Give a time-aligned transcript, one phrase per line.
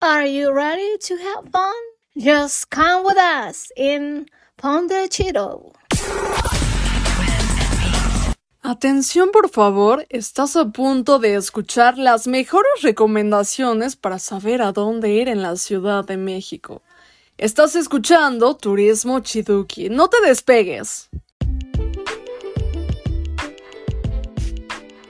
[0.00, 1.74] Are you ready to have fun?
[2.16, 5.72] Just come with us in Ponte Chido.
[8.62, 15.10] Atención por favor, estás a punto de escuchar las mejores recomendaciones para saber a dónde
[15.10, 16.80] ir en la Ciudad de México.
[17.36, 21.08] Estás escuchando Turismo Chiduki, no te despegues.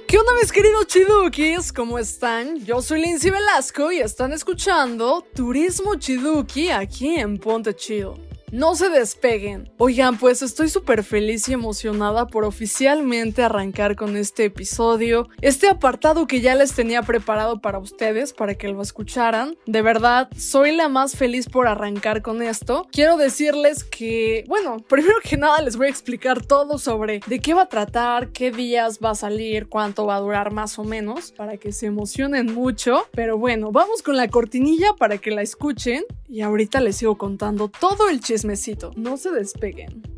[0.08, 1.70] ¿Qué onda mis queridos chidukis?
[1.70, 2.64] ¿Cómo están?
[2.64, 8.27] Yo soy Lindsay Velasco y están escuchando Turismo Chiduki aquí en Ponte Chido.
[8.50, 9.70] No se despeguen.
[9.76, 16.26] Oigan, pues estoy súper feliz y emocionada por oficialmente arrancar con este episodio, este apartado
[16.26, 19.56] que ya les tenía preparado para ustedes, para que lo escucharan.
[19.66, 22.86] De verdad, soy la más feliz por arrancar con esto.
[22.90, 27.52] Quiero decirles que, bueno, primero que nada les voy a explicar todo sobre de qué
[27.52, 31.32] va a tratar, qué días va a salir, cuánto va a durar más o menos,
[31.32, 33.06] para que se emocionen mucho.
[33.12, 37.68] Pero bueno, vamos con la cortinilla para que la escuchen y ahorita les sigo contando
[37.68, 38.92] todo el chismecito.
[38.96, 40.17] No se despeguen.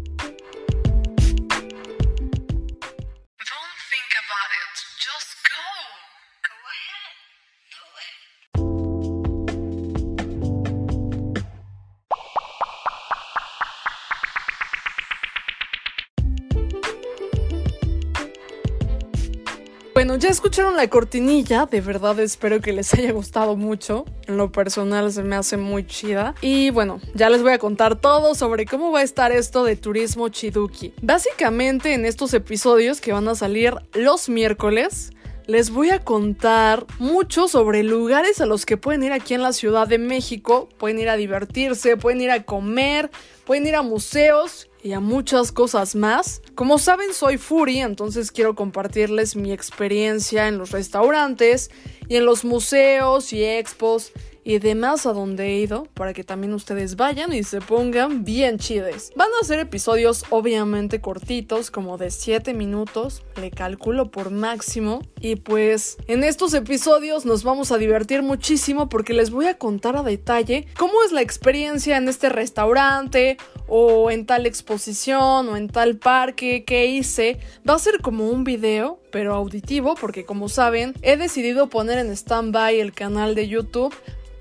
[20.01, 24.07] Bueno, ya escucharon la cortinilla, de verdad espero que les haya gustado mucho.
[24.27, 26.35] En lo personal se me hace muy chida.
[26.41, 29.77] Y bueno, ya les voy a contar todo sobre cómo va a estar esto de
[29.77, 30.95] turismo chiduki.
[31.03, 35.13] Básicamente en estos episodios que van a salir los miércoles,
[35.51, 39.53] les voy a contar mucho sobre lugares a los que pueden ir aquí en la
[39.53, 40.69] Ciudad de México.
[40.79, 43.11] Pueden ir a divertirse, pueden ir a comer,
[43.47, 46.41] pueden ir a museos y a muchas cosas más.
[46.55, 51.73] Como saben, soy Furi, entonces quiero compartirles mi experiencia en los restaurantes
[52.09, 54.13] y en los museos y expos
[54.45, 58.59] y demás a donde he ido para que también ustedes vayan y se pongan bien
[58.59, 59.13] chides.
[59.17, 65.03] Van a ser episodios obviamente cortitos, como de 7 minutos, le calculo por máximo.
[65.21, 69.97] Y pues en estos episodios nos vamos a divertir muchísimo porque les voy a contar
[69.97, 73.37] a detalle cómo es la experiencia en este restaurante
[73.69, 77.39] o en tal exposición o en tal parque que hice.
[77.69, 82.11] Va a ser como un video, pero auditivo, porque como saben, he decidido poner en
[82.11, 83.95] stand-by el canal de YouTube.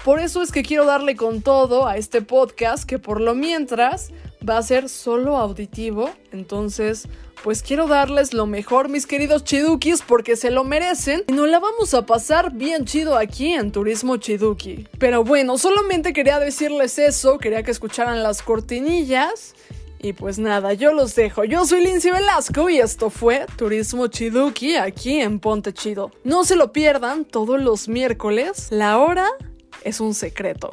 [0.04, 4.12] Por eso es que quiero darle con todo a este podcast, que por lo mientras
[4.48, 6.10] va a ser solo auditivo.
[6.32, 7.08] Entonces,
[7.44, 11.60] pues quiero darles lo mejor, mis queridos chidukis, porque se lo merecen y nos la
[11.60, 14.88] vamos a pasar bien chido aquí en Turismo Chiduki.
[14.98, 19.54] Pero bueno, solamente quería decirles eso, quería que escucharan las cortinillas.
[20.02, 21.44] Y pues nada, yo los dejo.
[21.44, 26.12] Yo soy Lindsay Velasco y esto fue Turismo Chiduki aquí en Ponte Chido.
[26.24, 28.68] No se lo pierdan todos los miércoles.
[28.70, 29.28] La hora
[29.84, 30.70] es un secreto.